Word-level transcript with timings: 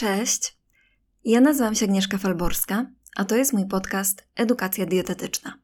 Cześć, 0.00 0.56
ja 1.24 1.40
nazywam 1.40 1.74
się 1.74 1.84
Agnieszka 1.84 2.18
Falborska, 2.18 2.86
a 3.16 3.24
to 3.24 3.36
jest 3.36 3.52
mój 3.52 3.68
podcast 3.68 4.24
Edukacja 4.36 4.86
Dietetyczna. 4.86 5.58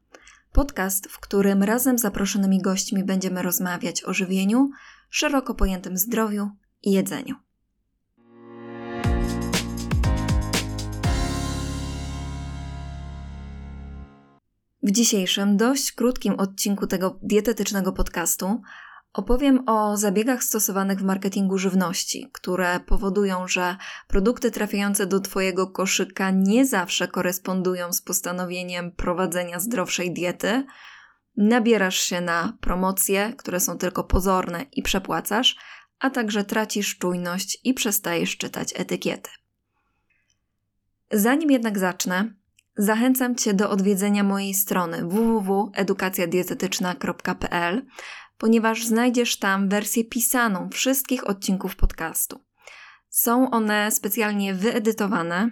Podcast, 0.51 1.07
w 1.07 1.19
którym 1.19 1.63
razem 1.63 1.97
z 1.97 2.01
zaproszonymi 2.01 2.61
gośćmi 2.61 3.03
będziemy 3.03 3.41
rozmawiać 3.41 4.03
o 4.03 4.13
żywieniu, 4.13 4.69
szeroko 5.09 5.55
pojętym 5.55 5.97
zdrowiu 5.97 6.49
i 6.83 6.91
jedzeniu. 6.91 7.35
W 14.83 14.91
dzisiejszym, 14.91 15.57
dość 15.57 15.91
krótkim 15.91 16.33
odcinku 16.33 16.87
tego 16.87 17.19
dietetycznego 17.23 17.93
podcastu 17.93 18.61
Opowiem 19.13 19.69
o 19.69 19.97
zabiegach 19.97 20.43
stosowanych 20.43 20.99
w 20.99 21.03
marketingu 21.03 21.57
żywności, 21.57 22.29
które 22.33 22.79
powodują, 22.79 23.47
że 23.47 23.77
produkty 24.07 24.51
trafiające 24.51 25.07
do 25.07 25.19
Twojego 25.19 25.67
koszyka 25.67 26.31
nie 26.31 26.65
zawsze 26.65 27.07
korespondują 27.07 27.93
z 27.93 28.01
postanowieniem 28.01 28.91
prowadzenia 28.91 29.59
zdrowszej 29.59 30.13
diety. 30.13 30.65
Nabierasz 31.37 31.99
się 31.99 32.21
na 32.21 32.57
promocje, 32.61 33.33
które 33.37 33.59
są 33.59 33.77
tylko 33.77 34.03
pozorne 34.03 34.65
i 34.71 34.83
przepłacasz, 34.83 35.55
a 35.99 36.09
także 36.09 36.43
tracisz 36.43 36.97
czujność 36.97 37.59
i 37.63 37.73
przestajesz 37.73 38.37
czytać 38.37 38.73
etykiety. 38.75 39.29
Zanim 41.11 41.51
jednak 41.51 41.79
zacznę, 41.79 42.33
zachęcam 42.77 43.35
Cię 43.35 43.53
do 43.53 43.69
odwiedzenia 43.69 44.23
mojej 44.23 44.53
strony 44.53 45.07
www.edukacjadietetyczna.pl 45.07 47.85
ponieważ 48.37 48.85
znajdziesz 48.85 49.37
tam 49.37 49.69
wersję 49.69 50.05
pisaną 50.05 50.69
wszystkich 50.69 51.27
odcinków 51.27 51.75
podcastu. 51.75 52.43
Są 53.09 53.49
one 53.49 53.91
specjalnie 53.91 54.53
wyedytowane, 54.53 55.51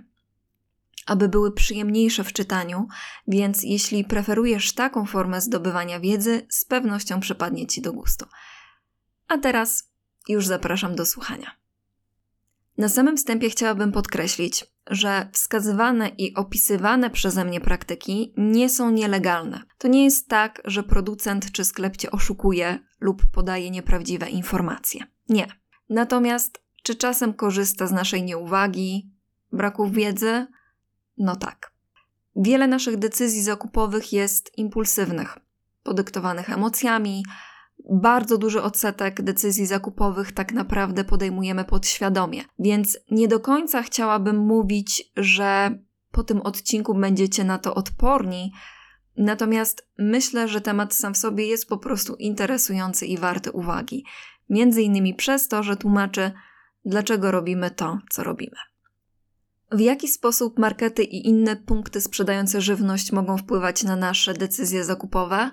aby 1.06 1.30
były 1.30 1.52
przyjemniejsze 1.52 2.24
w 2.24 2.34
czytaniu, 2.34 2.88
więc 3.28 3.64
jeśli 3.64 4.04
preferujesz 4.04 4.74
taką 4.74 5.06
formę 5.06 5.42
zdobywania 5.42 6.00
wiedzy, 6.00 6.48
z 6.50 6.66
pewnością 6.66 7.20
przypadnie 7.20 7.68
Ci 7.68 7.82
do 7.82 7.94
gustu. 7.94 8.26
A 9.28 9.38
teraz 9.38 9.90
już 10.28 10.48
zapraszam 10.48 10.96
do 10.96 11.06
słuchania. 11.06 11.65
Na 12.78 12.90
samym 12.90 13.18
wstępie 13.18 13.50
chciałabym 13.50 13.92
podkreślić, 13.92 14.66
że 14.88 15.30
wskazywane 15.32 16.10
i 16.10 16.36
opisywane 16.36 17.10
przeze 17.10 17.46
mnie 17.46 17.62
praktyki 17.62 18.34
nie 18.38 18.70
są 18.70 18.90
nielegalne. 18.90 19.64
To 19.78 19.88
nie 19.88 20.04
jest 20.04 20.30
tak, 20.30 20.62
że 20.66 20.84
producent 20.84 21.52
czy 21.52 21.66
sklep 21.66 21.98
cię 21.98 22.12
oszukuje 22.12 22.80
lub 23.00 23.22
podaje 23.32 23.72
nieprawdziwe 23.72 24.30
informacje. 24.30 25.04
Nie. 25.30 25.48
Natomiast 25.90 26.64
czy 26.84 26.96
czasem 26.96 27.34
korzysta 27.34 27.88
z 27.88 27.92
naszej 27.92 28.24
nieuwagi, 28.24 29.12
braku 29.52 29.90
wiedzy? 29.90 30.48
No 31.18 31.36
tak. 31.36 31.72
Wiele 32.36 32.68
naszych 32.68 32.98
decyzji 32.98 33.44
zakupowych 33.44 34.14
jest 34.14 34.58
impulsywnych, 34.58 35.38
podyktowanych 35.84 36.50
emocjami, 36.50 37.24
bardzo 37.92 38.38
duży 38.38 38.62
odsetek 38.62 39.22
decyzji 39.22 39.66
zakupowych 39.66 40.32
tak 40.32 40.54
naprawdę 40.54 41.04
podejmujemy 41.04 41.66
podświadomie. 41.66 42.44
Więc 42.60 42.98
nie 43.12 43.28
do 43.28 43.40
końca 43.40 43.82
chciałabym 43.82 44.38
mówić, 44.38 45.12
że 45.18 45.80
po 46.12 46.24
tym 46.24 46.42
odcinku 46.42 46.96
będziecie 46.96 47.44
na 47.44 47.58
to 47.58 47.76
odporni. 47.76 48.54
Natomiast 49.18 49.88
myślę, 49.98 50.48
że 50.48 50.62
temat 50.62 50.94
sam 50.94 51.14
w 51.14 51.18
sobie 51.18 51.48
jest 51.48 51.70
po 51.70 51.78
prostu 51.78 52.16
interesujący 52.16 53.06
i 53.06 53.18
warty 53.18 53.52
uwagi. 53.52 54.06
Między 54.50 54.82
innymi 54.82 55.14
przez 55.14 55.48
to, 55.48 55.64
że 55.64 55.78
tłumaczy, 55.78 56.32
dlaczego 56.86 57.32
robimy 57.32 57.72
to, 57.72 58.00
co 58.10 58.24
robimy. 58.24 58.58
W 59.72 59.80
jaki 59.80 60.08
sposób 60.08 60.60
markety 60.60 61.04
i 61.04 61.28
inne 61.28 61.56
punkty 61.56 62.02
sprzedające 62.02 62.62
żywność 62.62 63.12
mogą 63.12 63.38
wpływać 63.38 63.84
na 63.84 63.96
nasze 63.96 64.34
decyzje 64.34 64.84
zakupowe? 64.84 65.52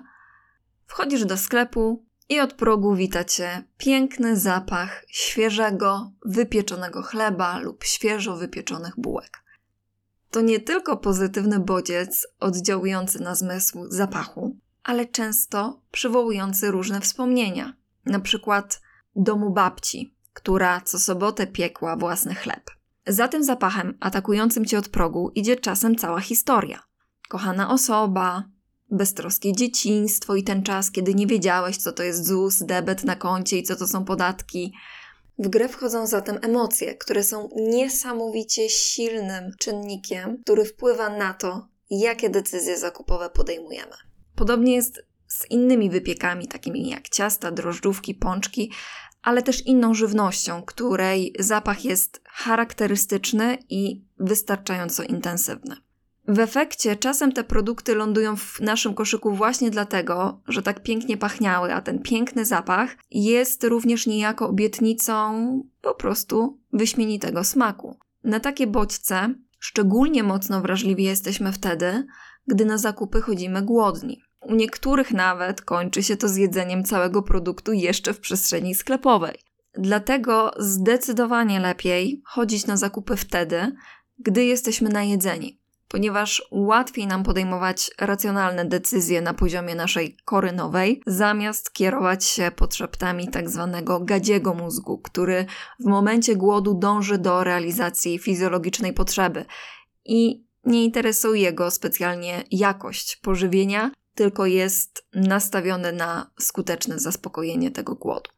Wchodzisz 0.85 1.25
do 1.25 1.37
sklepu, 1.37 2.05
i 2.29 2.39
od 2.39 2.53
progu 2.53 2.95
wita 2.95 3.23
cię 3.23 3.63
piękny 3.77 4.37
zapach 4.37 5.05
świeżego, 5.07 6.11
wypieczonego 6.25 7.01
chleba 7.01 7.59
lub 7.59 7.83
świeżo 7.83 8.37
wypieczonych 8.37 8.93
bułek. 8.97 9.43
To 10.31 10.41
nie 10.41 10.59
tylko 10.59 10.97
pozytywny 10.97 11.59
bodziec 11.59 12.27
oddziałujący 12.39 13.19
na 13.19 13.35
zmysł 13.35 13.85
zapachu, 13.89 14.57
ale 14.83 15.05
często 15.05 15.81
przywołujący 15.91 16.71
różne 16.71 17.01
wspomnienia, 17.01 17.73
na 18.05 18.19
przykład 18.19 18.81
domu 19.15 19.53
babci, 19.53 20.15
która 20.33 20.81
co 20.81 20.99
sobotę 20.99 21.47
piekła 21.47 21.95
własny 21.95 22.35
chleb. 22.35 22.71
Za 23.07 23.27
tym 23.27 23.43
zapachem 23.43 23.97
atakującym 23.99 24.65
cię 24.65 24.77
od 24.77 24.89
progu 24.89 25.31
idzie 25.35 25.55
czasem 25.55 25.95
cała 25.95 26.19
historia. 26.19 26.83
Kochana 27.29 27.69
osoba, 27.69 28.43
beztroskie 28.93 29.53
dzieciństwo 29.53 30.35
i 30.35 30.43
ten 30.43 30.63
czas, 30.63 30.91
kiedy 30.91 31.15
nie 31.15 31.27
wiedziałeś, 31.27 31.77
co 31.77 31.91
to 31.91 32.03
jest 32.03 32.27
ZUS, 32.27 32.59
debet 32.59 33.03
na 33.03 33.15
koncie 33.15 33.57
i 33.57 33.63
co 33.63 33.75
to 33.75 33.87
są 33.87 34.05
podatki. 34.05 34.73
W 35.39 35.47
grę 35.47 35.69
wchodzą 35.69 36.07
zatem 36.07 36.39
emocje, 36.41 36.95
które 36.95 37.23
są 37.23 37.49
niesamowicie 37.55 38.69
silnym 38.69 39.51
czynnikiem, 39.59 40.41
który 40.43 40.65
wpływa 40.65 41.09
na 41.09 41.33
to, 41.33 41.67
jakie 41.89 42.29
decyzje 42.29 42.77
zakupowe 42.77 43.29
podejmujemy. 43.29 43.95
Podobnie 44.35 44.75
jest 44.75 45.05
z 45.27 45.51
innymi 45.51 45.89
wypiekami, 45.89 46.47
takimi 46.47 46.89
jak 46.89 47.09
ciasta, 47.09 47.51
drożdżówki, 47.51 48.15
pączki, 48.15 48.71
ale 49.21 49.41
też 49.41 49.65
inną 49.65 49.93
żywnością, 49.93 50.63
której 50.63 51.35
zapach 51.39 51.85
jest 51.85 52.21
charakterystyczny 52.25 53.57
i 53.69 54.05
wystarczająco 54.19 55.03
intensywny. 55.03 55.75
W 56.27 56.39
efekcie 56.39 56.95
czasem 56.95 57.31
te 57.31 57.43
produkty 57.43 57.95
lądują 57.95 58.35
w 58.35 58.59
naszym 58.59 58.93
koszyku 58.93 59.33
właśnie 59.33 59.71
dlatego, 59.71 60.41
że 60.47 60.61
tak 60.61 60.83
pięknie 60.83 61.17
pachniały, 61.17 61.73
a 61.73 61.81
ten 61.81 62.01
piękny 62.01 62.45
zapach 62.45 62.95
jest 63.11 63.63
również 63.63 64.07
niejako 64.07 64.47
obietnicą 64.49 65.63
po 65.81 65.95
prostu 65.95 66.59
wyśmienitego 66.73 67.43
smaku. 67.43 67.99
Na 68.23 68.39
takie 68.39 68.67
bodźce 68.67 69.33
szczególnie 69.59 70.23
mocno 70.23 70.61
wrażliwi 70.61 71.03
jesteśmy 71.03 71.51
wtedy, 71.51 72.05
gdy 72.47 72.65
na 72.65 72.77
zakupy 72.77 73.21
chodzimy 73.21 73.61
głodni. 73.61 74.21
U 74.41 74.55
niektórych 74.55 75.11
nawet 75.11 75.61
kończy 75.61 76.03
się 76.03 76.17
to 76.17 76.29
zjedzeniem 76.29 76.83
całego 76.83 77.21
produktu 77.21 77.73
jeszcze 77.73 78.13
w 78.13 78.19
przestrzeni 78.19 78.75
sklepowej. 78.75 79.39
Dlatego 79.73 80.51
zdecydowanie 80.57 81.59
lepiej 81.59 82.21
chodzić 82.25 82.65
na 82.67 82.77
zakupy 82.77 83.15
wtedy, 83.15 83.75
gdy 84.19 84.45
jesteśmy 84.45 84.89
najedzeni 84.89 85.62
ponieważ 85.93 86.47
łatwiej 86.51 87.07
nam 87.07 87.23
podejmować 87.23 87.91
racjonalne 87.99 88.65
decyzje 88.65 89.21
na 89.21 89.33
poziomie 89.33 89.75
naszej 89.75 90.17
kory 90.25 90.51
nowej, 90.51 91.01
zamiast 91.07 91.73
kierować 91.73 92.25
się 92.25 92.51
potrzebami 92.55 93.27
tak 93.27 93.49
zwanego 93.49 93.99
gadziego 93.99 94.53
mózgu, 94.53 94.97
który 94.97 95.45
w 95.79 95.85
momencie 95.85 96.35
głodu 96.35 96.73
dąży 96.73 97.17
do 97.17 97.43
realizacji 97.43 98.19
fizjologicznej 98.19 98.93
potrzeby 98.93 99.45
i 100.05 100.47
nie 100.65 100.83
interesuje 100.83 101.53
go 101.53 101.71
specjalnie 101.71 102.43
jakość 102.51 103.15
pożywienia, 103.15 103.91
tylko 104.15 104.45
jest 104.45 105.07
nastawiony 105.15 105.91
na 105.91 106.31
skuteczne 106.39 106.99
zaspokojenie 106.99 107.71
tego 107.71 107.95
głodu. 107.95 108.31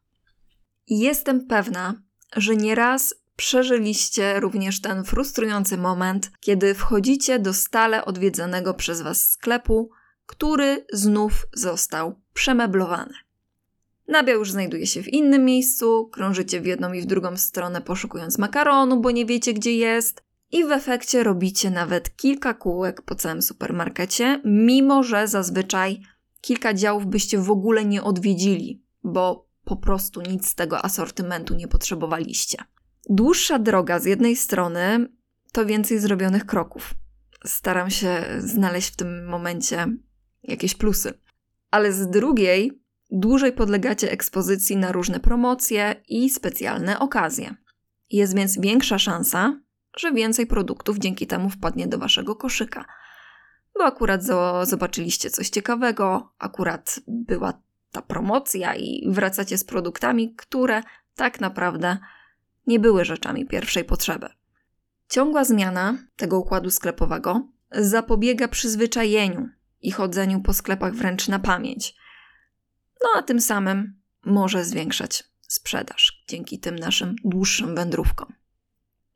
Jestem 0.88 1.48
pewna, 1.48 1.94
że 2.36 2.56
nieraz 2.56 3.25
przeżyliście 3.36 4.40
również 4.40 4.82
ten 4.82 5.04
frustrujący 5.04 5.78
moment, 5.78 6.32
kiedy 6.40 6.74
wchodzicie 6.74 7.40
do 7.40 7.54
stale 7.54 8.06
odwiedzanego 8.06 8.74
przez 8.74 9.02
Was 9.02 9.30
sklepu, 9.30 9.90
który 10.26 10.86
znów 10.94 11.48
został 11.54 12.22
przemeblowany. 12.34 13.14
Nabiał 14.08 14.40
już 14.40 14.52
znajduje 14.52 14.88
się 14.88 15.04
w 15.04 15.08
innym 15.08 15.46
miejscu, 15.46 16.10
krążycie 16.14 16.62
w 16.62 16.66
jedną 16.66 16.94
i 16.94 17.02
w 17.02 17.06
drugą 17.06 17.38
stronę 17.38 17.82
poszukując 17.82 18.38
makaronu, 18.38 19.02
bo 19.02 19.12
nie 19.12 19.26
wiecie 19.26 19.54
gdzie 19.54 19.78
jest, 19.78 20.24
i 20.52 20.64
w 20.64 20.72
efekcie 20.72 21.24
robicie 21.24 21.70
nawet 21.70 22.16
kilka 22.16 22.54
kółek 22.54 23.02
po 23.02 23.16
całym 23.16 23.42
supermarkecie, 23.42 24.42
mimo 24.46 25.04
że 25.04 25.28
zazwyczaj 25.28 26.02
kilka 26.42 26.74
działów 26.74 27.06
byście 27.06 27.38
w 27.38 27.52
ogóle 27.52 27.86
nie 27.86 28.04
odwiedzili, 28.04 28.84
bo 29.04 29.50
po 29.64 29.76
prostu 29.76 30.22
nic 30.22 30.48
z 30.48 30.56
tego 30.56 30.86
asortymentu 30.86 31.56
nie 31.56 31.68
potrzebowaliście. 31.68 32.58
Dłuższa 33.10 33.60
droga 33.60 34.00
z 34.00 34.06
jednej 34.06 34.36
strony 34.36 35.08
to 35.52 35.66
więcej 35.66 36.00
zrobionych 36.00 36.46
kroków. 36.46 36.94
Staram 37.46 37.90
się 37.90 38.26
znaleźć 38.40 38.94
w 38.94 38.96
tym 38.96 39.26
momencie 39.28 39.88
jakieś 40.44 40.76
plusy. 40.76 41.14
Ale 41.72 41.94
z 41.94 42.10
drugiej, 42.10 42.82
dłużej 43.12 43.54
podlegacie 43.54 44.12
ekspozycji 44.12 44.78
na 44.78 44.92
różne 44.92 45.20
promocje 45.20 45.96
i 46.08 46.30
specjalne 46.30 47.00
okazje. 47.00 47.56
Jest 48.10 48.36
więc 48.36 48.60
większa 48.60 49.00
szansa, 49.00 49.60
że 49.98 50.12
więcej 50.12 50.48
produktów 50.48 50.98
dzięki 50.98 51.28
temu 51.28 51.50
wpadnie 51.50 51.88
do 51.88 51.98
waszego 51.98 52.36
koszyka. 52.36 52.86
Bo 53.74 53.86
akurat 53.86 54.24
zobaczyliście 54.64 55.30
coś 55.30 55.50
ciekawego, 55.50 56.34
akurat 56.40 57.00
była 57.08 57.62
ta 57.92 58.02
promocja 58.02 58.76
i 58.76 59.12
wracacie 59.12 59.58
z 59.58 59.64
produktami, 59.64 60.36
które 60.36 60.84
tak 61.16 61.42
naprawdę 61.42 61.98
nie 62.68 62.80
były 62.80 63.06
rzeczami 63.06 63.46
pierwszej 63.46 63.84
potrzeby. 63.84 64.30
Ciągła 65.10 65.44
zmiana 65.44 65.98
tego 66.16 66.40
układu 66.40 66.70
sklepowego 66.70 67.48
zapobiega 67.72 68.48
przyzwyczajeniu 68.48 69.50
i 69.82 69.92
chodzeniu 69.92 70.42
po 70.42 70.54
sklepach 70.54 70.94
wręcz 70.94 71.28
na 71.28 71.40
pamięć. 71.40 71.96
No 73.04 73.10
a 73.16 73.22
tym 73.22 73.42
samym 73.42 74.00
może 74.26 74.66
zwiększać 74.66 75.24
sprzedaż 75.48 76.24
dzięki 76.28 76.60
tym 76.60 76.76
naszym 76.76 77.16
dłuższym 77.24 77.76
wędrówkom. 77.76 78.34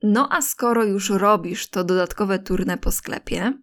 No 0.04 0.28
a 0.31 0.42
skoro 0.42 0.84
już 0.84 1.10
robisz 1.10 1.69
to 1.69 1.84
dodatkowe 1.84 2.40
turne 2.40 2.78
po 2.78 2.92
sklepie, 2.92 3.54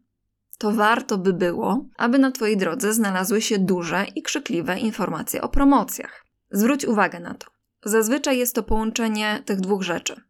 to 0.58 0.72
warto 0.72 1.18
by 1.18 1.32
było, 1.32 1.86
aby 1.96 2.18
na 2.18 2.32
Twojej 2.32 2.56
drodze 2.56 2.94
znalazły 2.94 3.42
się 3.42 3.58
duże 3.58 4.06
i 4.14 4.22
krzykliwe 4.22 4.78
informacje 4.78 5.42
o 5.42 5.48
promocjach. 5.48 6.26
Zwróć 6.50 6.84
uwagę 6.84 7.20
na 7.20 7.34
to. 7.34 7.55
Zazwyczaj 7.84 8.38
jest 8.38 8.54
to 8.54 8.62
połączenie 8.62 9.42
tych 9.44 9.60
dwóch 9.60 9.82
rzeczy. 9.82 10.20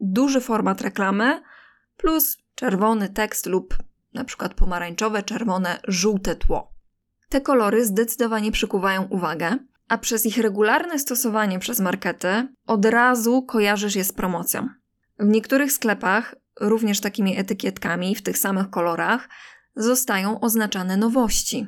Duży 0.00 0.40
format 0.40 0.80
reklamy 0.80 1.42
plus 1.96 2.38
czerwony 2.54 3.08
tekst 3.08 3.46
lub 3.46 3.78
na 4.14 4.24
przykład 4.24 4.54
pomarańczowe, 4.54 5.22
czerwone, 5.22 5.78
żółte 5.88 6.36
tło. 6.36 6.74
Te 7.28 7.40
kolory 7.40 7.86
zdecydowanie 7.86 8.52
przykuwają 8.52 9.02
uwagę, 9.02 9.58
a 9.88 9.98
przez 9.98 10.26
ich 10.26 10.38
regularne 10.38 10.98
stosowanie 10.98 11.58
przez 11.58 11.80
markety 11.80 12.48
od 12.66 12.84
razu 12.84 13.42
kojarzysz 13.42 13.96
je 13.96 14.04
z 14.04 14.12
promocją. 14.12 14.68
W 15.18 15.26
niektórych 15.26 15.72
sklepach, 15.72 16.34
również 16.60 17.00
takimi 17.00 17.38
etykietkami 17.38 18.14
w 18.14 18.22
tych 18.22 18.38
samych 18.38 18.70
kolorach, 18.70 19.28
zostają 19.76 20.40
oznaczane 20.40 20.96
nowości. 20.96 21.66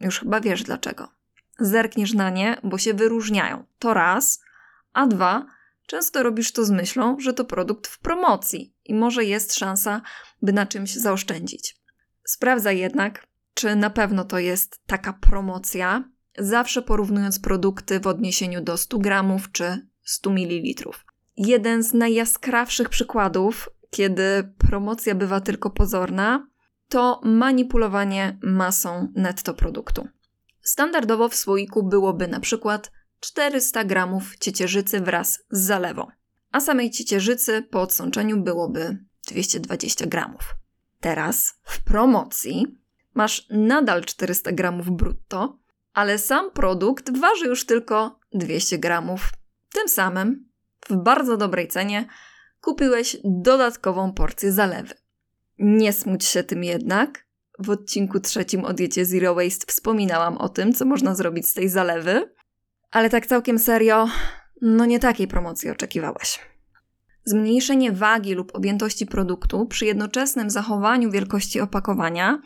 Już 0.00 0.20
chyba 0.20 0.40
wiesz 0.40 0.62
dlaczego. 0.62 1.17
Zerkniesz 1.58 2.14
na 2.14 2.30
nie, 2.30 2.60
bo 2.64 2.78
się 2.78 2.94
wyróżniają. 2.94 3.64
To 3.78 3.94
raz, 3.94 4.40
a 4.92 5.06
dwa, 5.06 5.46
często 5.86 6.22
robisz 6.22 6.52
to 6.52 6.64
z 6.64 6.70
myślą, 6.70 7.20
że 7.20 7.32
to 7.32 7.44
produkt 7.44 7.86
w 7.86 7.98
promocji 7.98 8.74
i 8.84 8.94
może 8.94 9.24
jest 9.24 9.54
szansa, 9.54 10.02
by 10.42 10.52
na 10.52 10.66
czymś 10.66 10.94
zaoszczędzić. 10.94 11.76
Sprawdzaj 12.24 12.78
jednak, 12.78 13.26
czy 13.54 13.76
na 13.76 13.90
pewno 13.90 14.24
to 14.24 14.38
jest 14.38 14.80
taka 14.86 15.12
promocja, 15.12 16.04
zawsze 16.38 16.82
porównując 16.82 17.40
produkty 17.40 18.00
w 18.00 18.06
odniesieniu 18.06 18.60
do 18.60 18.76
100 18.76 18.98
gramów 18.98 19.52
czy 19.52 19.86
100 20.02 20.30
ml. 20.30 20.90
Jeden 21.36 21.82
z 21.82 21.94
najjaskrawszych 21.94 22.88
przykładów, 22.88 23.70
kiedy 23.90 24.52
promocja 24.58 25.14
bywa 25.14 25.40
tylko 25.40 25.70
pozorna, 25.70 26.48
to 26.88 27.20
manipulowanie 27.24 28.38
masą 28.42 29.12
netto 29.14 29.54
produktu. 29.54 30.08
Standardowo 30.68 31.28
w 31.28 31.34
słoiku 31.34 31.82
byłoby 31.82 32.28
na 32.28 32.40
przykład 32.40 32.92
400 33.20 33.84
gramów 33.84 34.36
ciecierzycy 34.36 35.00
wraz 35.00 35.44
z 35.50 35.60
zalewą, 35.60 36.06
a 36.52 36.60
samej 36.60 36.90
ciecierzycy 36.90 37.62
po 37.62 37.82
odsączeniu 37.82 38.42
byłoby 38.42 38.98
220 39.28 40.06
gramów. 40.06 40.54
Teraz 41.00 41.54
w 41.62 41.84
promocji 41.84 42.66
masz 43.14 43.46
nadal 43.50 44.04
400 44.04 44.52
gramów 44.52 44.90
brutto, 44.90 45.58
ale 45.92 46.18
sam 46.18 46.50
produkt 46.50 47.18
waży 47.18 47.46
już 47.46 47.66
tylko 47.66 48.20
200 48.32 48.78
gramów. 48.78 49.30
Tym 49.72 49.88
samym 49.88 50.48
w 50.88 50.96
bardzo 50.96 51.36
dobrej 51.36 51.68
cenie 51.68 52.06
kupiłeś 52.60 53.16
dodatkową 53.24 54.12
porcję 54.12 54.52
zalewy. 54.52 54.94
Nie 55.58 55.92
smuć 55.92 56.24
się 56.24 56.44
tym 56.44 56.64
jednak. 56.64 57.27
W 57.58 57.70
odcinku 57.70 58.20
trzecim 58.20 58.64
o 58.64 58.72
diecie 58.72 59.04
Zero 59.04 59.34
Waste 59.34 59.66
wspominałam 59.66 60.38
o 60.38 60.48
tym, 60.48 60.72
co 60.72 60.84
można 60.84 61.14
zrobić 61.14 61.48
z 61.48 61.54
tej 61.54 61.68
zalewy. 61.68 62.34
Ale 62.90 63.10
tak 63.10 63.26
całkiem 63.26 63.58
serio, 63.58 64.08
no 64.62 64.84
nie 64.84 64.98
takiej 64.98 65.28
promocji 65.28 65.70
oczekiwałaś. 65.70 66.40
Zmniejszenie 67.24 67.92
wagi 67.92 68.34
lub 68.34 68.54
objętości 68.54 69.06
produktu 69.06 69.66
przy 69.66 69.86
jednoczesnym 69.86 70.50
zachowaniu 70.50 71.10
wielkości 71.10 71.60
opakowania 71.60 72.40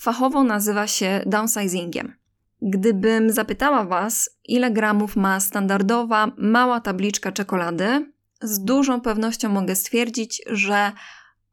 fachowo 0.00 0.44
nazywa 0.44 0.86
się 0.86 1.22
downsizingiem. 1.26 2.14
Gdybym 2.62 3.30
zapytała 3.30 3.84
Was, 3.84 4.30
ile 4.44 4.70
gramów 4.70 5.16
ma 5.16 5.40
standardowa, 5.40 6.32
mała 6.38 6.80
tabliczka 6.80 7.32
czekolady, 7.32 8.12
z 8.42 8.64
dużą 8.64 9.00
pewnością 9.00 9.48
mogę 9.48 9.76
stwierdzić, 9.76 10.42
że 10.46 10.92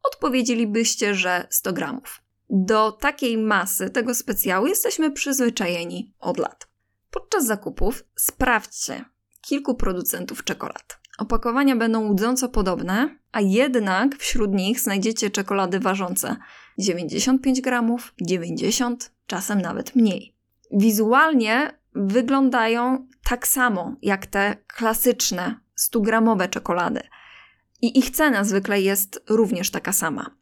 odpowiedzielibyście, 0.02 1.14
że 1.14 1.46
100 1.50 1.72
gramów. 1.72 2.22
Do 2.50 2.92
takiej 2.92 3.38
masy 3.38 3.90
tego 3.90 4.14
specjału 4.14 4.66
jesteśmy 4.66 5.10
przyzwyczajeni 5.10 6.12
od 6.20 6.38
lat. 6.38 6.68
Podczas 7.10 7.46
zakupów 7.46 8.04
sprawdźcie 8.16 9.04
kilku 9.40 9.74
producentów 9.74 10.44
czekolad. 10.44 10.98
Opakowania 11.18 11.76
będą 11.76 12.08
łudząco 12.08 12.48
podobne, 12.48 13.18
a 13.32 13.40
jednak 13.40 14.16
wśród 14.16 14.52
nich 14.52 14.80
znajdziecie 14.80 15.30
czekolady 15.30 15.80
ważące 15.80 16.36
95 16.78 17.60
gramów, 17.60 18.14
90, 18.20 19.12
czasem 19.26 19.60
nawet 19.60 19.96
mniej. 19.96 20.34
Wizualnie 20.70 21.78
wyglądają 21.94 23.06
tak 23.24 23.48
samo 23.48 23.94
jak 24.02 24.26
te 24.26 24.56
klasyczne 24.66 25.60
100-gramowe 25.78 26.48
czekolady. 26.48 27.00
I 27.82 27.98
ich 27.98 28.10
cena 28.10 28.44
zwykle 28.44 28.80
jest 28.80 29.24
również 29.28 29.70
taka 29.70 29.92
sama. 29.92 30.37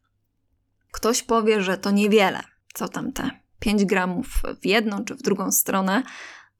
Ktoś 0.93 1.23
powie, 1.23 1.63
że 1.63 1.79
to 1.79 1.91
niewiele. 1.91 2.41
Co 2.75 2.89
tam 2.89 3.13
te 3.13 3.31
5 3.59 3.85
gramów 3.85 4.27
w 4.61 4.67
jedną 4.67 5.05
czy 5.05 5.15
w 5.15 5.23
drugą 5.23 5.53
stronę, 5.53 6.03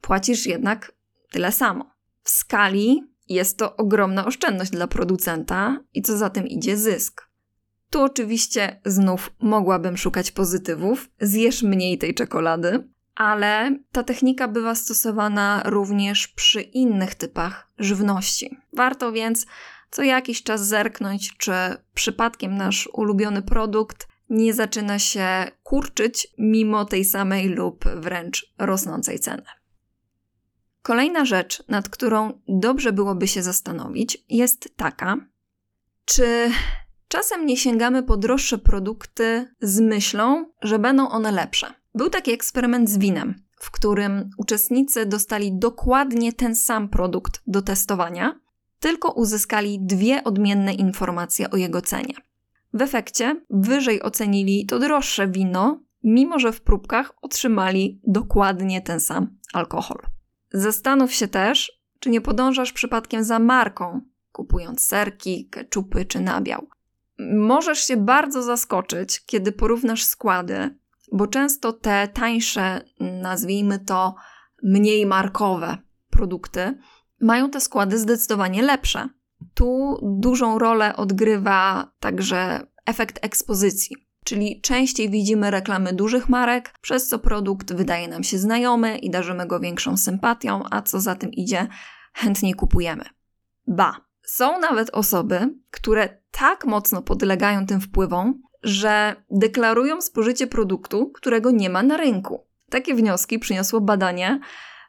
płacisz 0.01 0.45
jednak 0.45 0.91
tyle 1.31 1.51
samo. 1.51 1.91
W 2.23 2.29
skali 2.29 3.03
jest 3.29 3.57
to 3.57 3.75
ogromna 3.75 4.25
oszczędność 4.25 4.71
dla 4.71 4.87
producenta 4.87 5.79
i 5.93 6.01
co 6.01 6.17
za 6.17 6.29
tym 6.29 6.47
idzie 6.47 6.77
zysk. 6.77 7.27
Tu 7.89 8.01
oczywiście 8.01 8.81
znów 8.85 9.31
mogłabym 9.39 9.97
szukać 9.97 10.31
pozytywów, 10.31 11.09
zjesz 11.21 11.63
mniej 11.63 11.97
tej 11.97 12.13
czekolady, 12.13 12.89
ale 13.15 13.79
ta 13.91 14.03
technika 14.03 14.47
bywa 14.47 14.75
stosowana 14.75 15.61
również 15.65 16.27
przy 16.27 16.61
innych 16.61 17.15
typach 17.15 17.71
żywności. 17.79 18.57
Warto 18.73 19.11
więc 19.11 19.45
co 19.91 20.03
jakiś 20.03 20.43
czas 20.43 20.67
zerknąć, 20.67 21.37
czy 21.37 21.51
przypadkiem 21.93 22.57
nasz 22.57 22.89
ulubiony 22.93 23.41
produkt 23.41 24.07
nie 24.29 24.53
zaczyna 24.53 24.99
się 24.99 25.27
kurczyć 25.63 26.27
mimo 26.37 26.85
tej 26.85 27.05
samej 27.05 27.49
lub 27.49 27.85
wręcz 27.95 28.53
rosnącej 28.57 29.19
ceny. 29.19 29.43
Kolejna 30.81 31.25
rzecz, 31.25 31.63
nad 31.67 31.89
którą 31.89 32.41
dobrze 32.47 32.91
byłoby 32.91 33.27
się 33.27 33.43
zastanowić, 33.43 34.25
jest 34.29 34.77
taka, 34.77 35.17
czy 36.05 36.51
czasem 37.07 37.45
nie 37.45 37.57
sięgamy 37.57 38.03
po 38.03 38.17
droższe 38.17 38.57
produkty 38.57 39.47
z 39.61 39.79
myślą, 39.79 40.51
że 40.61 40.79
będą 40.79 41.09
one 41.09 41.31
lepsze. 41.31 41.73
Był 41.95 42.09
taki 42.09 42.31
eksperyment 42.31 42.89
z 42.89 42.97
winem, 42.97 43.35
w 43.59 43.71
którym 43.71 44.29
uczestnicy 44.37 45.05
dostali 45.05 45.59
dokładnie 45.59 46.33
ten 46.33 46.55
sam 46.55 46.89
produkt 46.89 47.41
do 47.47 47.61
testowania, 47.61 48.39
tylko 48.79 49.11
uzyskali 49.11 49.79
dwie 49.81 50.23
odmienne 50.23 50.73
informacje 50.73 51.49
o 51.49 51.57
jego 51.57 51.81
cenie. 51.81 52.13
W 52.73 52.81
efekcie 52.81 53.41
wyżej 53.49 54.01
ocenili 54.01 54.65
to 54.65 54.79
droższe 54.79 55.27
wino, 55.27 55.79
mimo 56.03 56.39
że 56.39 56.51
w 56.51 56.61
próbkach 56.61 57.13
otrzymali 57.21 58.01
dokładnie 58.07 58.81
ten 58.81 58.99
sam 58.99 59.37
alkohol. 59.53 59.97
Zastanów 60.51 61.13
się 61.13 61.27
też, 61.27 61.81
czy 61.99 62.09
nie 62.09 62.21
podążasz 62.21 62.73
przypadkiem 62.73 63.23
za 63.23 63.39
marką, 63.39 64.01
kupując 64.31 64.85
serki, 64.85 65.49
keczupy 65.49 66.05
czy 66.05 66.19
nabiał. 66.19 66.67
Możesz 67.35 67.79
się 67.79 67.97
bardzo 67.97 68.43
zaskoczyć, 68.43 69.25
kiedy 69.25 69.51
porównasz 69.51 70.03
składy, 70.03 70.77
bo 71.11 71.27
często 71.27 71.73
te 71.73 72.07
tańsze, 72.07 72.81
nazwijmy 72.99 73.79
to 73.79 74.15
mniej 74.63 75.05
markowe 75.05 75.77
produkty, 76.09 76.77
mają 77.21 77.49
te 77.49 77.61
składy 77.61 77.97
zdecydowanie 77.97 78.61
lepsze. 78.61 79.09
Tu 79.53 79.99
dużą 80.19 80.59
rolę 80.59 80.95
odgrywa 80.95 81.91
także 81.99 82.67
efekt 82.85 83.19
ekspozycji, 83.21 83.95
czyli 84.25 84.61
częściej 84.61 85.09
widzimy 85.09 85.51
reklamy 85.51 85.93
dużych 85.93 86.29
marek, 86.29 86.73
przez 86.81 87.07
co 87.07 87.19
produkt 87.19 87.73
wydaje 87.73 88.07
nam 88.07 88.23
się 88.23 88.37
znajomy 88.37 88.97
i 88.97 89.09
darzymy 89.09 89.47
go 89.47 89.59
większą 89.59 89.97
sympatią, 89.97 90.63
a 90.71 90.81
co 90.81 90.99
za 90.99 91.15
tym 91.15 91.31
idzie, 91.31 91.67
chętnie 92.13 92.55
kupujemy. 92.55 93.03
Ba, 93.67 93.95
są 94.23 94.59
nawet 94.59 94.89
osoby, 94.89 95.55
które 95.71 96.21
tak 96.31 96.65
mocno 96.65 97.01
podlegają 97.01 97.65
tym 97.65 97.81
wpływom, 97.81 98.41
że 98.63 99.15
deklarują 99.31 100.01
spożycie 100.01 100.47
produktu, 100.47 101.11
którego 101.11 101.51
nie 101.51 101.69
ma 101.69 101.83
na 101.83 101.97
rynku. 101.97 102.47
Takie 102.69 102.95
wnioski 102.95 103.39
przyniosło 103.39 103.81
badanie, 103.81 104.39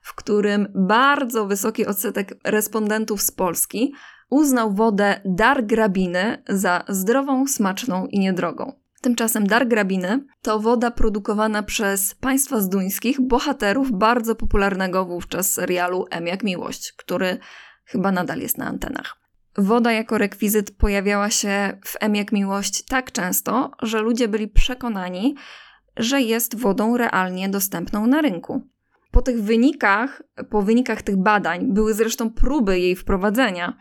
w 0.02 0.14
którym 0.14 0.72
bardzo 0.74 1.46
wysoki 1.46 1.86
odsetek 1.86 2.34
respondentów 2.44 3.22
z 3.22 3.30
Polski 3.30 3.94
uznał 4.30 4.74
wodę 4.74 5.20
dar 5.24 5.66
grabiny 5.66 6.42
za 6.48 6.84
zdrową, 6.88 7.46
smaczną 7.46 8.06
i 8.06 8.18
niedrogą. 8.18 8.72
Tymczasem 9.00 9.46
dar 9.46 9.68
grabiny 9.68 10.24
to 10.42 10.60
woda 10.60 10.90
produkowana 10.90 11.62
przez 11.62 12.14
państwa 12.14 12.60
z 12.60 12.68
duńskich 12.68 13.20
bohaterów 13.20 13.92
bardzo 13.92 14.34
popularnego 14.34 15.04
wówczas 15.04 15.50
serialu 15.50 16.04
M 16.10 16.26
jak 16.26 16.44
Miłość, 16.44 16.92
który 16.92 17.38
chyba 17.84 18.12
nadal 18.12 18.38
jest 18.38 18.58
na 18.58 18.66
antenach. 18.66 19.16
Woda 19.58 19.92
jako 19.92 20.18
rekwizyt 20.18 20.76
pojawiała 20.76 21.30
się 21.30 21.78
w 21.84 21.96
M 22.00 22.16
jak 22.16 22.32
miłość 22.32 22.84
tak 22.84 23.12
często, 23.12 23.70
że 23.82 24.00
ludzie 24.00 24.28
byli 24.28 24.48
przekonani, 24.48 25.34
że 25.96 26.20
jest 26.20 26.56
wodą 26.56 26.96
realnie 26.96 27.48
dostępną 27.48 28.06
na 28.06 28.22
rynku. 28.22 28.62
Po 29.10 29.22
tych 29.22 29.42
wynikach, 29.42 30.22
po 30.50 30.62
wynikach 30.62 31.02
tych 31.02 31.16
badań, 31.16 31.72
były 31.72 31.94
zresztą 31.94 32.30
próby 32.30 32.80
jej 32.80 32.96
wprowadzenia, 32.96 33.76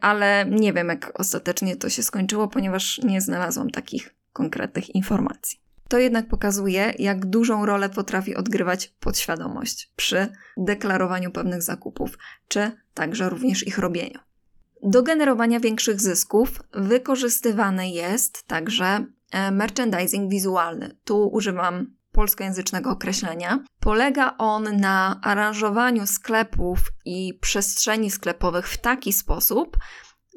ale 0.00 0.46
nie 0.50 0.72
wiem, 0.72 0.88
jak 0.88 1.20
ostatecznie 1.20 1.76
to 1.76 1.88
się 1.88 2.02
skończyło, 2.02 2.48
ponieważ 2.48 2.98
nie 2.98 3.20
znalazłam 3.20 3.70
takich 3.70 4.14
konkretnych 4.32 4.94
informacji. 4.94 5.60
To 5.88 5.98
jednak 5.98 6.28
pokazuje, 6.28 6.94
jak 6.98 7.26
dużą 7.26 7.66
rolę 7.66 7.88
potrafi 7.88 8.36
odgrywać 8.36 8.88
podświadomość 9.00 9.92
przy 9.96 10.28
deklarowaniu 10.56 11.30
pewnych 11.30 11.62
zakupów, 11.62 12.18
czy 12.48 12.70
także 12.94 13.28
również 13.28 13.66
ich 13.66 13.78
robieniu. 13.78 14.18
Do 14.82 15.02
generowania 15.02 15.60
większych 15.60 16.00
zysków 16.00 16.62
wykorzystywany 16.72 17.90
jest 17.90 18.46
także 18.46 19.06
e, 19.30 19.50
merchandising 19.50 20.30
wizualny. 20.30 20.96
Tu 21.04 21.28
używam 21.28 21.94
polskojęzycznego 22.12 22.90
określenia. 22.90 23.64
Polega 23.80 24.34
on 24.38 24.76
na 24.76 25.20
aranżowaniu 25.22 26.06
sklepów 26.06 26.78
i 27.04 27.38
przestrzeni 27.40 28.10
sklepowych 28.10 28.68
w 28.68 28.78
taki 28.78 29.12
sposób, 29.12 29.76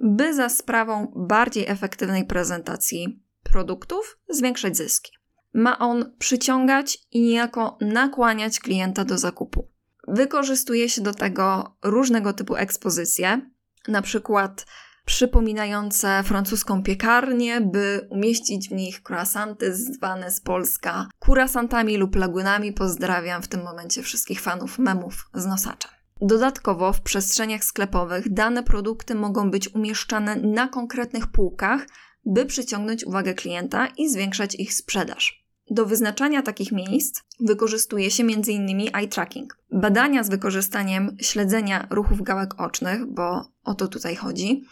by 0.04 0.34
za 0.34 0.50
sprawą 0.50 1.14
bardziej 1.16 1.68
efektywnej 1.68 2.26
prezentacji 2.26 3.24
produktów 3.44 4.18
zwiększać 4.30 4.78
zyski. 4.78 5.12
Ma 5.54 5.80
on 5.80 6.16
przyciągać 6.20 6.98
i 7.12 7.22
niejako 7.22 7.78
nakłaniać 7.82 8.60
klienta 8.60 9.06
do 9.06 9.18
zakupu. 9.18 9.72
Wykorzystuje 10.08 10.90
się 10.90 11.02
do 11.02 11.14
tego 11.14 11.78
różnego 11.84 12.34
typu 12.34 12.56
ekspozycje, 12.56 13.42
na 13.88 14.02
przykład 14.02 14.66
przypominające 15.06 16.24
francuską 16.24 16.84
piekarnię, 16.84 17.62
by 17.62 18.08
umieścić 18.10 18.70
w 18.70 18.72
nich 18.72 19.02
croissanty 19.10 19.76
zwane 19.76 20.32
z 20.32 20.42
Polska 20.42 21.08
kurasantami 21.20 21.98
lub 21.98 22.16
lagunami. 22.16 22.74
Pozdrawiam 22.74 23.42
w 23.42 23.48
tym 23.48 23.64
momencie 23.64 24.04
wszystkich 24.04 24.42
fanów 24.42 24.80
memów 24.80 25.30
z 25.34 25.46
nosaczem. 25.46 25.92
Dodatkowo 26.22 26.94
w 26.94 27.02
przestrzeniach 27.02 27.64
sklepowych 27.64 28.34
dane 28.34 28.64
produkty 28.64 29.16
mogą 29.16 29.52
być 29.52 29.76
umieszczane 29.76 30.36
na 30.36 30.68
konkretnych 30.68 31.28
półkach, 31.28 31.86
by 32.26 32.46
przyciągnąć 32.46 33.06
uwagę 33.06 33.34
klienta 33.34 33.88
i 33.98 34.10
zwiększać 34.10 34.56
ich 34.56 34.74
sprzedaż. 34.74 35.43
Do 35.70 35.86
wyznaczania 35.86 36.42
takich 36.42 36.72
miejsc 36.72 37.22
wykorzystuje 37.40 38.12
się 38.12 38.24
m.in. 38.24 38.90
eye 38.94 39.08
tracking. 39.08 39.58
Badania 39.72 40.24
z 40.24 40.30
wykorzystaniem 40.30 41.18
śledzenia 41.22 41.88
ruchów 41.90 42.22
gałek 42.22 42.62
ocznych, 42.62 43.06
bo 43.06 43.52
o 43.64 43.74
to 43.74 43.88
tutaj 43.88 44.16
chodzi, 44.16 44.64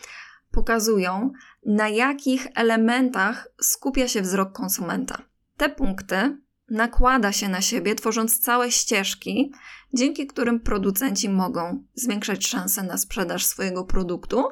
pokazują, 0.51 1.31
na 1.65 1.89
jakich 1.89 2.47
elementach 2.55 3.47
skupia 3.61 4.07
się 4.07 4.21
wzrok 4.21 4.51
konsumenta. 4.51 5.21
Te 5.57 5.69
punkty 5.69 6.37
nakłada 6.69 7.31
się 7.31 7.49
na 7.49 7.61
siebie, 7.61 7.95
tworząc 7.95 8.39
całe 8.39 8.71
ścieżki, 8.71 9.53
dzięki 9.93 10.27
którym 10.27 10.59
producenci 10.59 11.29
mogą 11.29 11.83
zwiększać 11.93 12.47
szanse 12.47 12.83
na 12.83 12.97
sprzedaż 12.97 13.45
swojego 13.45 13.83
produktu, 13.85 14.43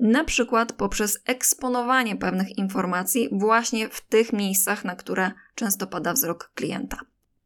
na 0.00 0.24
przykład 0.24 0.72
poprzez 0.72 1.18
eksponowanie 1.26 2.16
pewnych 2.16 2.58
informacji 2.58 3.28
właśnie 3.32 3.88
w 3.88 4.00
tych 4.00 4.32
miejscach, 4.32 4.84
na 4.84 4.96
które 4.96 5.30
często 5.54 5.86
pada 5.86 6.12
wzrok 6.12 6.50
klienta. 6.54 6.96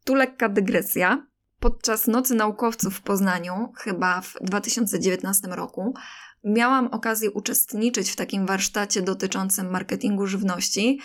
Tu 0.04 0.14
lekka 0.14 0.48
dygresja. 0.48 1.26
Podczas 1.60 2.06
Nocy 2.06 2.34
Naukowców 2.34 2.94
w 2.94 3.02
Poznaniu, 3.02 3.72
chyba 3.76 4.20
w 4.20 4.34
2019 4.40 5.48
roku, 5.48 5.94
miałam 6.44 6.86
okazję 6.86 7.30
uczestniczyć 7.30 8.10
w 8.10 8.16
takim 8.16 8.46
warsztacie 8.46 9.02
dotyczącym 9.02 9.70
marketingu 9.70 10.26
żywności, 10.26 11.00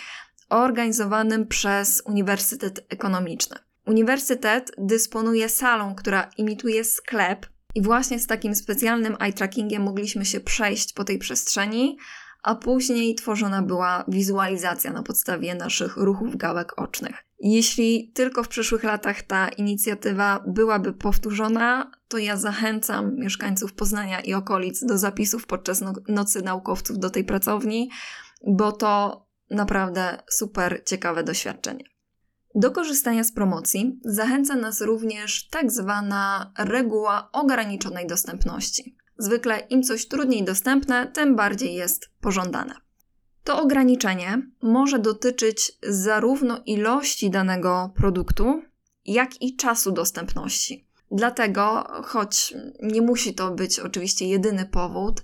organizowanym 0.48 1.46
przez 1.46 2.02
Uniwersytet 2.06 2.86
Ekonomiczny. 2.88 3.56
Uniwersytet 3.86 4.72
dysponuje 4.78 5.48
salą, 5.48 5.94
która 5.94 6.30
imituje 6.36 6.84
sklep, 6.84 7.46
i 7.74 7.82
właśnie 7.82 8.18
z 8.18 8.26
takim 8.26 8.54
specjalnym 8.54 9.16
eye 9.20 9.32
trackingiem 9.32 9.82
mogliśmy 9.82 10.24
się 10.24 10.40
przejść 10.40 10.92
po 10.92 11.04
tej 11.04 11.18
przestrzeni, 11.18 11.98
a 12.42 12.54
później 12.54 13.14
tworzona 13.14 13.62
była 13.62 14.04
wizualizacja 14.08 14.92
na 14.92 15.02
podstawie 15.02 15.54
naszych 15.54 15.96
ruchów 15.96 16.36
gałek 16.36 16.80
ocznych. 16.80 17.24
Jeśli 17.38 18.12
tylko 18.14 18.42
w 18.42 18.48
przyszłych 18.48 18.84
latach 18.84 19.22
ta 19.22 19.48
inicjatywa 19.48 20.44
byłaby 20.46 20.92
powtórzona, 20.92 21.90
to 22.08 22.18
ja 22.18 22.36
zachęcam 22.36 23.16
mieszkańców 23.16 23.72
Poznania 23.72 24.20
i 24.20 24.34
okolic 24.34 24.84
do 24.84 24.98
zapisów 24.98 25.46
podczas 25.46 25.80
no 25.80 25.92
Nocy 26.08 26.42
Naukowców 26.42 26.98
do 26.98 27.10
tej 27.10 27.24
pracowni, 27.24 27.90
bo 28.46 28.72
to 28.72 29.26
naprawdę 29.50 30.22
super 30.30 30.82
ciekawe 30.86 31.24
doświadczenie. 31.24 31.84
Do 32.54 32.70
korzystania 32.70 33.24
z 33.24 33.32
promocji 33.32 34.00
zachęca 34.04 34.56
nas 34.56 34.80
również 34.80 35.48
tak 35.48 35.70
zwana 35.70 36.52
reguła 36.58 37.28
ograniczonej 37.32 38.06
dostępności. 38.06 38.96
Zwykle 39.18 39.58
im 39.58 39.82
coś 39.82 40.08
trudniej 40.08 40.44
dostępne, 40.44 41.06
tym 41.06 41.36
bardziej 41.36 41.74
jest 41.74 42.10
pożądane. 42.20 42.74
To 43.44 43.62
ograniczenie 43.62 44.42
może 44.62 44.98
dotyczyć 44.98 45.72
zarówno 45.82 46.62
ilości 46.66 47.30
danego 47.30 47.92
produktu, 47.96 48.62
jak 49.04 49.42
i 49.42 49.56
czasu 49.56 49.92
dostępności. 49.92 50.88
Dlatego, 51.10 51.86
choć 52.04 52.54
nie 52.82 53.02
musi 53.02 53.34
to 53.34 53.50
być 53.50 53.80
oczywiście 53.80 54.28
jedyny 54.28 54.66
powód, 54.66 55.22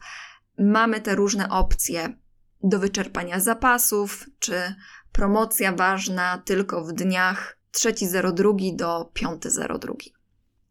mamy 0.58 1.00
te 1.00 1.14
różne 1.14 1.48
opcje 1.50 2.16
do 2.62 2.78
wyczerpania 2.78 3.40
zapasów, 3.40 4.26
czy 4.38 4.74
promocja 5.16 5.72
ważna 5.72 6.42
tylko 6.44 6.84
w 6.84 6.92
dniach 6.92 7.58
3.02 7.74 8.76
do 8.76 9.10
5.02. 9.14 9.94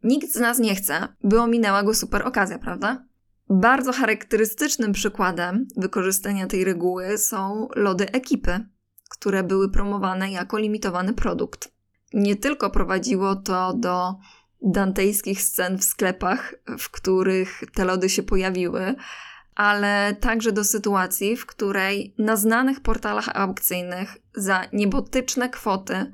Nikt 0.02 0.32
z 0.32 0.36
nas 0.36 0.58
nie 0.58 0.74
chce, 0.74 1.08
by 1.24 1.40
ominęła 1.40 1.82
go 1.82 1.94
super 1.94 2.26
okazja, 2.26 2.58
prawda? 2.58 3.04
Bardzo 3.50 3.92
charakterystycznym 3.92 4.92
przykładem 4.92 5.66
wykorzystania 5.76 6.46
tej 6.46 6.64
reguły 6.64 7.18
są 7.18 7.68
lody 7.74 8.10
ekipy, 8.12 8.60
które 9.10 9.42
były 9.42 9.70
promowane 9.70 10.30
jako 10.30 10.58
limitowany 10.58 11.14
produkt. 11.14 11.72
Nie 12.14 12.36
tylko 12.36 12.70
prowadziło 12.70 13.36
to 13.36 13.74
do 13.74 14.14
dantejskich 14.62 15.42
scen 15.42 15.78
w 15.78 15.84
sklepach, 15.84 16.54
w 16.78 16.90
których 16.90 17.62
te 17.74 17.84
lody 17.84 18.08
się 18.08 18.22
pojawiły, 18.22 18.94
ale 19.56 20.16
także 20.20 20.52
do 20.52 20.64
sytuacji, 20.64 21.36
w 21.36 21.46
której 21.46 22.14
na 22.18 22.36
znanych 22.36 22.80
portalach 22.80 23.28
aukcyjnych 23.34 24.16
za 24.34 24.64
niebotyczne 24.72 25.48
kwoty 25.48 26.12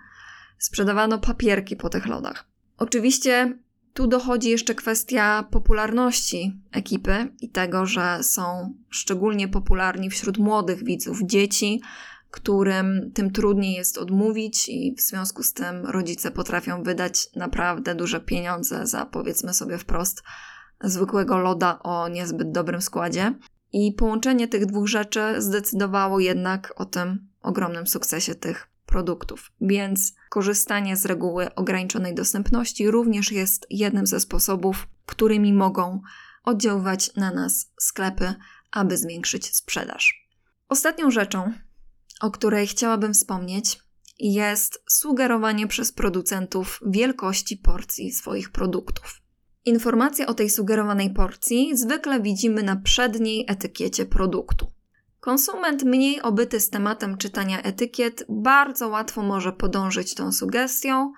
sprzedawano 0.59 1.19
papierki 1.19 1.77
po 1.77 1.89
tych 1.89 2.07
lodach. 2.07 2.45
Oczywiście 2.79 3.59
tu 3.95 4.07
dochodzi 4.07 4.51
jeszcze 4.51 4.75
kwestia 4.75 5.49
popularności 5.51 6.61
ekipy 6.73 7.29
i 7.41 7.49
tego, 7.49 7.87
że 7.87 8.19
są 8.23 8.75
szczególnie 8.91 9.49
popularni 9.49 10.11
wśród 10.11 10.39
młodych 10.39 10.85
widzów, 10.85 11.19
dzieci, 11.25 11.83
którym 12.31 13.11
tym 13.15 13.31
trudniej 13.31 13.75
jest 13.75 13.99
odmówić, 13.99 14.69
i 14.69 14.95
w 14.99 15.01
związku 15.01 15.43
z 15.43 15.53
tym 15.53 15.87
rodzice 15.87 16.31
potrafią 16.31 16.83
wydać 16.83 17.29
naprawdę 17.37 17.95
duże 17.95 18.21
pieniądze 18.21 18.87
za, 18.87 19.07
powiedzmy 19.07 19.55
sobie 19.55 19.79
wprost, 19.79 20.23
zwykłego 20.83 21.39
loda 21.39 21.79
o 21.83 22.09
niezbyt 22.09 22.53
dobrym 22.53 22.83
składzie. 22.83 23.35
I 23.73 23.93
połączenie 23.93 24.49
tych 24.49 24.67
dwóch 24.67 24.89
rzeczy 24.89 25.21
zdecydowało 25.39 26.21
jednak 26.21 26.73
o 26.77 26.85
tym 26.85 27.29
ogromnym 27.43 27.87
sukcesie 27.87 28.35
tych 28.35 28.69
produktów. 28.87 29.53
Więc 29.61 30.15
korzystanie 30.31 30.97
z 30.97 31.07
reguły 31.07 31.55
ograniczonej 31.55 32.15
dostępności 32.15 32.91
również 32.91 33.33
jest 33.33 33.67
jednym 33.71 34.07
ze 34.07 34.21
sposobów, 34.21 34.89
którymi 35.07 35.53
mogą 35.53 36.01
oddziaływać 36.45 37.15
na 37.17 37.35
nas 37.35 37.73
sklepy, 37.79 38.35
aby 38.71 38.97
zwiększyć 38.97 39.57
sprzedaż. 39.57 40.29
Ostatnią 40.69 41.11
rzeczą, 41.11 41.53
o 42.21 42.31
której 42.31 42.67
chciałabym 42.67 43.15
wspomnieć, 43.15 43.79
jest 44.19 44.83
sugerowanie 44.91 45.67
przez 45.67 45.93
producentów 45.93 46.81
wielkości 46.87 47.57
porcji 47.57 48.12
swoich 48.12 48.51
produktów. 48.51 49.22
Informacje 49.64 50.26
o 50.26 50.35
tej 50.35 50.50
sugerowanej 50.50 51.11
porcji 51.11 51.76
zwykle 51.76 52.21
widzimy 52.21 52.62
na 52.62 52.76
przedniej 52.76 53.45
etykiecie 53.49 54.07
produktu. 54.07 54.66
Konsument 55.21 55.83
mniej 55.83 56.23
obyty 56.23 56.61
z 56.61 56.71
tematem 56.71 57.19
czytania 57.19 57.62
etykiet 57.62 58.25
bardzo 58.28 58.88
łatwo 58.88 59.23
może 59.23 59.52
podążyć 59.52 60.14
tą 60.14 60.33
sugestią 60.33 61.12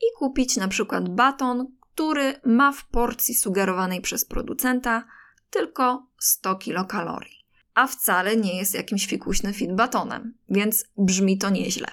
i 0.00 0.18
kupić 0.18 0.56
na 0.56 0.68
przykład 0.68 1.08
baton, 1.08 1.66
który 1.80 2.34
ma 2.44 2.72
w 2.72 2.88
porcji 2.88 3.34
sugerowanej 3.34 4.00
przez 4.00 4.24
producenta 4.24 5.04
tylko 5.50 6.06
100 6.18 6.54
kilokalorii, 6.54 7.44
a 7.74 7.86
wcale 7.86 8.36
nie 8.36 8.56
jest 8.56 8.74
jakimś 8.74 9.06
fikuśnym 9.06 9.52
fit 9.52 9.74
batonem, 9.74 10.34
więc 10.48 10.84
brzmi 10.98 11.38
to 11.38 11.50
nieźle. 11.50 11.88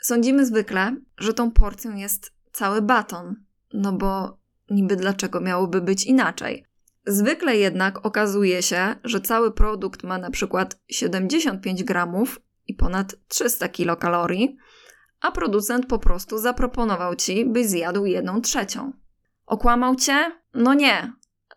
Sądzimy 0.00 0.46
zwykle, 0.46 0.96
że 1.18 1.34
tą 1.34 1.50
porcją 1.50 1.96
jest 1.96 2.32
cały 2.52 2.82
baton, 2.82 3.44
no 3.72 3.92
bo 3.92 4.43
niby 4.70 4.96
dlaczego 4.96 5.40
miałoby 5.40 5.80
być 5.80 6.04
inaczej. 6.04 6.66
Zwykle 7.06 7.56
jednak 7.56 8.06
okazuje 8.06 8.62
się, 8.62 8.96
że 9.04 9.20
cały 9.20 9.52
produkt 9.52 10.02
ma 10.04 10.18
na 10.18 10.30
przykład 10.30 10.80
75 10.88 11.84
gramów 11.84 12.40
i 12.66 12.74
ponad 12.74 13.14
300 13.28 13.68
kilokalorii, 13.68 14.56
a 15.20 15.32
producent 15.32 15.86
po 15.86 15.98
prostu 15.98 16.38
zaproponował 16.38 17.16
ci, 17.16 17.44
byś 17.46 17.66
zjadł 17.66 18.06
jedną 18.06 18.40
trzecią. 18.40 18.92
Okłamał 19.46 19.96
cię? 19.96 20.32
No 20.54 20.74
nie. 20.74 21.12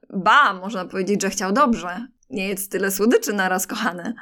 Ba, 0.10 0.54
można 0.54 0.86
powiedzieć, 0.86 1.22
że 1.22 1.30
chciał 1.30 1.52
dobrze. 1.52 2.08
Nie 2.30 2.48
jedz 2.48 2.70
tyle 2.70 2.92
słodyczy 2.92 3.34
naraz, 3.34 3.68
kochany. 3.68 4.14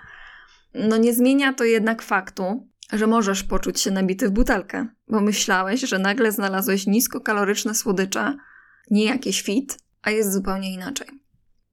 No 0.73 0.97
nie 0.97 1.13
zmienia 1.13 1.53
to 1.53 1.63
jednak 1.63 2.01
faktu, 2.01 2.67
że 2.93 3.07
możesz 3.07 3.43
poczuć 3.43 3.81
się 3.81 3.91
nabity 3.91 4.29
w 4.29 4.31
butelkę, 4.31 4.87
bo 5.07 5.21
myślałeś, 5.21 5.81
że 5.81 5.99
nagle 5.99 6.31
znalazłeś 6.31 6.87
niskokaloryczne 6.87 7.75
słodycze, 7.75 8.37
nie 8.91 9.05
jakieś 9.05 9.41
fit, 9.41 9.79
a 10.01 10.11
jest 10.11 10.33
zupełnie 10.33 10.73
inaczej. 10.73 11.07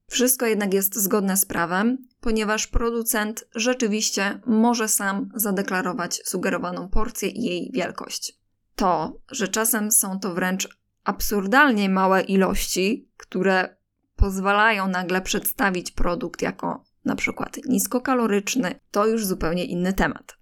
Wszystko 0.06 0.46
jednak 0.46 0.74
jest 0.74 0.96
zgodne 0.96 1.36
z 1.36 1.44
prawem, 1.44 1.98
ponieważ 2.20 2.66
producent 2.66 3.44
rzeczywiście 3.54 4.40
może 4.46 4.88
sam 4.88 5.30
zadeklarować 5.34 6.20
sugerowaną 6.24 6.88
porcję 6.88 7.28
i 7.28 7.42
jej 7.42 7.70
wielkość. 7.72 8.38
To, 8.76 9.18
że 9.30 9.48
czasem 9.48 9.90
są 9.90 10.20
to 10.20 10.34
wręcz 10.34 10.68
absurdalnie 11.04 11.88
małe 11.88 12.20
ilości, 12.22 13.10
które 13.16 13.76
pozwalają 14.16 14.88
nagle 14.88 15.22
przedstawić 15.22 15.90
produkt 15.90 16.42
jako 16.42 16.84
na 17.04 17.16
przykład 17.16 17.58
niskokaloryczny, 17.68 18.80
to 18.90 19.06
już 19.06 19.26
zupełnie 19.26 19.64
inny 19.64 19.92
temat. 19.92 20.36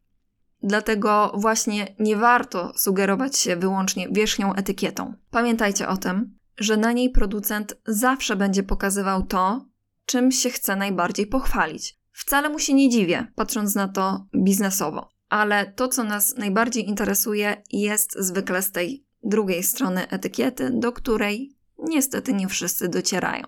Dlatego 0.62 1.32
właśnie 1.34 1.94
nie 1.98 2.16
warto 2.16 2.72
sugerować 2.76 3.38
się 3.38 3.56
wyłącznie 3.56 4.08
wierzchnią 4.08 4.54
etykietą. 4.54 5.14
Pamiętajcie 5.30 5.88
o 5.88 5.96
tym, 5.96 6.38
że 6.60 6.76
na 6.76 6.92
niej 6.92 7.10
producent 7.10 7.76
zawsze 7.86 8.36
będzie 8.36 8.62
pokazywał 8.62 9.22
to, 9.22 9.66
czym 10.06 10.32
się 10.32 10.50
chce 10.50 10.76
najbardziej 10.76 11.26
pochwalić. 11.26 11.98
Wcale 12.12 12.48
mu 12.48 12.58
się 12.58 12.74
nie 12.74 12.90
dziwię, 12.90 13.26
patrząc 13.34 13.74
na 13.74 13.88
to 13.88 14.26
biznesowo. 14.34 15.08
Ale 15.28 15.72
to, 15.72 15.88
co 15.88 16.04
nas 16.04 16.36
najbardziej 16.36 16.88
interesuje, 16.88 17.62
jest 17.72 18.18
zwykle 18.18 18.62
z 18.62 18.72
tej 18.72 19.04
drugiej 19.22 19.62
strony 19.62 20.08
etykiety, 20.08 20.70
do 20.74 20.92
której 20.92 21.56
niestety 21.78 22.32
nie 22.32 22.48
wszyscy 22.48 22.88
docierają. 22.88 23.44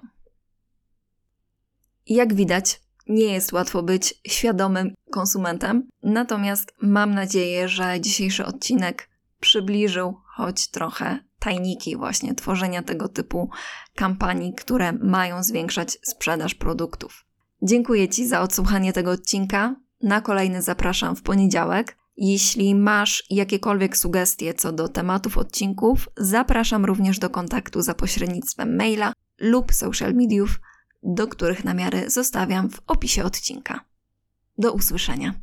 Jak 2.07 2.35
widać, 2.35 2.81
nie 3.09 3.33
jest 3.33 3.53
łatwo 3.53 3.83
być 3.83 4.21
świadomym 4.27 4.95
konsumentem, 5.11 5.89
natomiast 6.03 6.75
mam 6.83 7.15
nadzieję, 7.15 7.69
że 7.69 8.01
dzisiejszy 8.01 8.45
odcinek 8.45 9.09
przybliżył 9.41 10.21
choć 10.25 10.71
trochę 10.71 11.19
tajniki 11.43 11.97
właśnie 11.97 12.35
tworzenia 12.35 12.83
tego 12.83 13.09
typu 13.09 13.51
kampanii, 13.95 14.55
które 14.55 14.93
mają 14.93 15.43
zwiększać 15.43 15.99
sprzedaż 16.03 16.55
produktów. 16.55 17.25
Dziękuję 17.63 18.09
Ci 18.09 18.29
za 18.29 18.41
odsłuchanie 18.41 18.93
tego 18.93 19.11
odcinka. 19.11 19.77
Na 20.03 20.21
kolejny 20.21 20.63
zapraszam 20.63 21.17
w 21.17 21.23
poniedziałek. 21.23 21.97
Jeśli 22.17 22.75
masz 22.75 23.25
jakiekolwiek 23.31 23.97
sugestie 23.97 24.55
co 24.55 24.73
do 24.73 24.89
tematów 24.89 25.39
odcinków, 25.39 26.09
zapraszam 26.17 26.85
również 26.85 27.19
do 27.19 27.31
kontaktu 27.31 27.83
za 27.83 27.95
pośrednictwem 27.95 28.77
maila 28.77 29.13
lub 29.41 29.73
social 29.73 30.15
mediów, 30.15 30.61
do 31.03 31.29
których 31.29 31.65
namiary 31.65 32.11
zostawiam 32.11 32.71
w 32.71 32.81
opisie 32.87 33.25
odcinka. 33.25 33.85
Do 34.59 34.73
usłyszenia. 34.73 35.35